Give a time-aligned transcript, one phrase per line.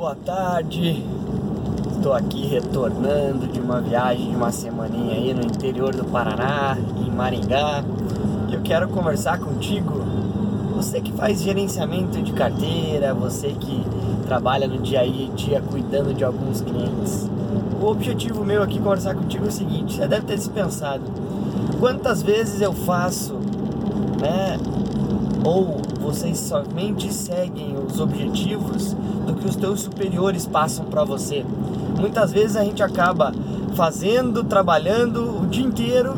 [0.00, 1.04] boa tarde.
[1.94, 6.74] Estou aqui retornando de uma viagem de uma semaninha aí no interior do Paraná,
[7.06, 7.84] em Maringá.
[8.48, 10.00] E eu quero conversar contigo.
[10.74, 13.84] Você que faz gerenciamento de carteira, você que
[14.26, 17.28] trabalha no dia a dia cuidando de alguns clientes.
[17.78, 21.02] O objetivo meu aqui conversar contigo é o seguinte, você deve ter se pensado.
[21.78, 23.34] Quantas vezes eu faço,
[24.18, 24.58] né,
[25.44, 28.96] ou vocês somente seguem os objetivos
[29.40, 31.44] que os teus superiores passam para você.
[31.98, 33.32] Muitas vezes a gente acaba
[33.74, 36.14] fazendo, trabalhando o dia inteiro,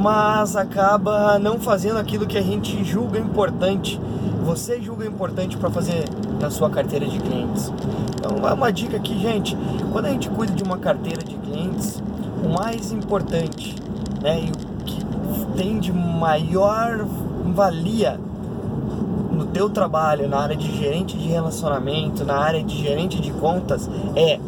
[0.00, 4.00] mas acaba não fazendo aquilo que a gente julga importante.
[4.44, 6.04] Você julga importante para fazer
[6.40, 7.72] na sua carteira de clientes.
[8.16, 9.56] Então, é uma dica aqui, gente.
[9.92, 12.02] Quando a gente cuida de uma carteira de clientes,
[12.44, 13.74] o mais importante,
[14.22, 17.06] né, e o que tem de maior
[17.54, 18.20] valia
[19.54, 24.40] teu trabalho, na área de gerente de relacionamento, na área de gerente de contas, é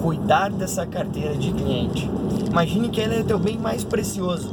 [0.00, 2.08] cuidar dessa carteira de cliente.
[2.48, 4.48] Imagine que ele é o teu bem mais precioso.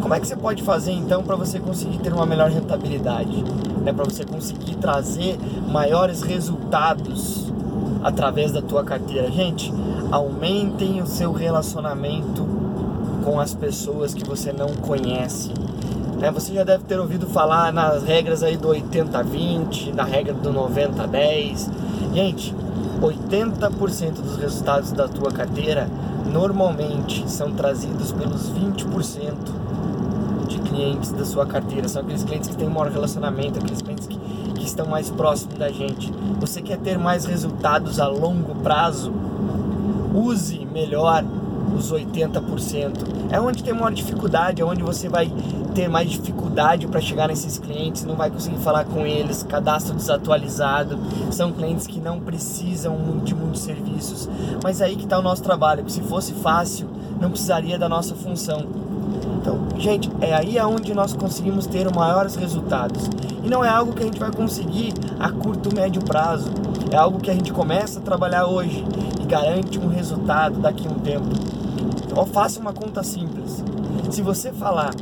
[0.00, 3.42] Como é que você pode fazer então para você conseguir ter uma melhor rentabilidade?
[3.84, 3.92] Né?
[3.92, 5.36] Para você conseguir trazer
[5.68, 7.52] maiores resultados
[8.04, 9.28] através da tua carteira?
[9.32, 9.72] Gente,
[10.12, 12.46] aumentem o seu relacionamento
[13.24, 15.50] com as pessoas que você não conhece
[16.18, 16.30] né?
[16.30, 21.68] Você já deve ter ouvido falar nas regras aí do 80-20, na regra do 90-10.
[22.14, 22.54] Gente,
[23.00, 25.88] 80% dos resultados da tua carteira
[26.32, 29.34] normalmente são trazidos pelos 20%
[30.48, 31.88] de clientes da sua carteira.
[31.88, 35.58] São aqueles clientes que têm um maior relacionamento, aqueles clientes que, que estão mais próximos
[35.58, 36.12] da gente.
[36.40, 39.12] Você quer ter mais resultados a longo prazo?
[40.14, 41.22] Use melhor
[41.74, 42.92] os 80%.
[43.30, 45.30] É onde tem maior dificuldade, é onde você vai
[45.74, 50.98] ter mais dificuldade para chegar nesses clientes, não vai conseguir falar com eles, cadastro desatualizado,
[51.30, 54.28] são clientes que não precisam de muitos serviços.
[54.62, 56.88] Mas aí que está o nosso trabalho, se fosse fácil,
[57.20, 58.85] não precisaria da nossa função.
[59.40, 63.08] Então, gente, é aí aonde nós conseguimos ter maiores resultados.
[63.44, 66.50] E não é algo que a gente vai conseguir a curto, médio prazo.
[66.90, 68.84] É algo que a gente começa a trabalhar hoje
[69.20, 71.28] e garante um resultado daqui a um tempo.
[72.04, 73.62] Então, faça uma conta simples.
[74.10, 74.94] Se você falar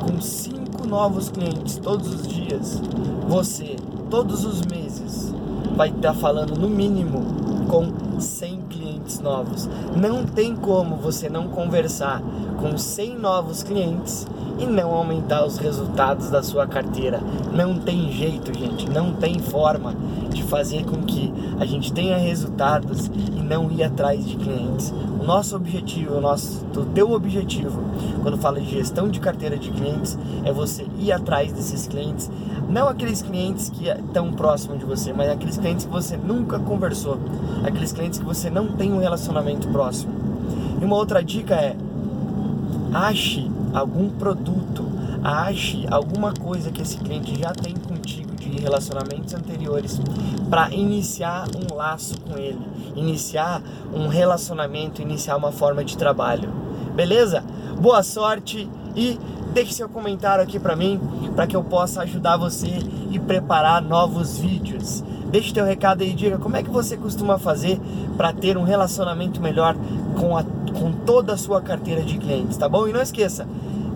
[0.00, 2.80] com cinco novos clientes todos os dias,
[3.28, 3.76] você,
[4.10, 5.32] todos os meses,
[5.76, 7.22] vai estar falando no mínimo
[7.68, 8.60] com 100
[9.02, 9.68] clientes novos.
[9.96, 12.22] Não tem como você não conversar
[12.60, 14.26] com 100 novos clientes
[14.62, 17.20] e não aumentar os resultados da sua carteira.
[17.52, 19.94] Não tem jeito, gente, não tem forma
[20.30, 24.94] de fazer com que a gente tenha resultados e não ir atrás de clientes.
[25.20, 26.64] O nosso objetivo, o nosso,
[26.94, 27.82] teu objetivo,
[28.22, 32.30] quando fala de gestão de carteira de clientes, é você ir atrás desses clientes,
[32.68, 37.18] não aqueles clientes que estão próximos de você, mas aqueles clientes que você nunca conversou,
[37.64, 40.12] aqueles clientes que você não tem um relacionamento próximo.
[40.80, 41.76] E uma outra dica é
[42.92, 44.84] ache algum produto,
[45.22, 50.00] ache alguma coisa que esse cliente já tem contigo de relacionamentos anteriores
[50.50, 52.60] para iniciar um laço com ele,
[52.96, 53.62] iniciar
[53.94, 56.52] um relacionamento, iniciar uma forma de trabalho.
[56.94, 57.42] Beleza?
[57.80, 59.18] Boa sorte e
[59.52, 61.00] deixe seu comentário aqui para mim,
[61.34, 62.78] para que eu possa ajudar você
[63.10, 65.04] e preparar novos vídeos.
[65.32, 67.80] Deixe teu recado aí e diga como é que você costuma fazer
[68.18, 69.74] para ter um relacionamento melhor
[70.20, 72.86] com, a, com toda a sua carteira de clientes, tá bom?
[72.86, 73.48] E não esqueça,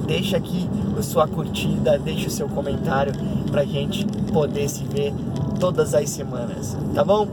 [0.06, 0.66] deixa aqui
[0.98, 3.12] a sua curtida, deixa o seu comentário
[3.50, 5.12] para gente poder se ver
[5.60, 7.28] todas as semanas, tá bom?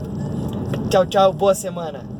[0.90, 2.13] Tchau, tchau, boa semana!